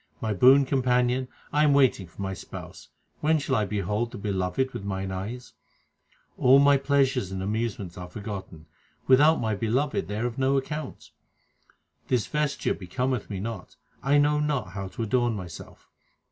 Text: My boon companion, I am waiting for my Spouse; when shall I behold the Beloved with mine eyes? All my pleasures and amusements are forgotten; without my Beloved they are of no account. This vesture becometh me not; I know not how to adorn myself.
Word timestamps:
My 0.19 0.33
boon 0.33 0.65
companion, 0.65 1.27
I 1.53 1.63
am 1.63 1.73
waiting 1.75 2.07
for 2.07 2.23
my 2.23 2.33
Spouse; 2.33 2.87
when 3.19 3.37
shall 3.37 3.55
I 3.55 3.65
behold 3.65 4.11
the 4.11 4.17
Beloved 4.17 4.73
with 4.73 4.83
mine 4.83 5.11
eyes? 5.11 5.53
All 6.39 6.57
my 6.57 6.75
pleasures 6.77 7.31
and 7.31 7.43
amusements 7.43 7.99
are 7.99 8.09
forgotten; 8.09 8.65
without 9.05 9.39
my 9.39 9.53
Beloved 9.53 10.07
they 10.07 10.17
are 10.17 10.25
of 10.25 10.39
no 10.39 10.57
account. 10.57 11.11
This 12.07 12.25
vesture 12.25 12.73
becometh 12.73 13.29
me 13.29 13.39
not; 13.39 13.75
I 14.01 14.17
know 14.17 14.39
not 14.39 14.69
how 14.69 14.87
to 14.87 15.03
adorn 15.03 15.35
myself. 15.35 15.87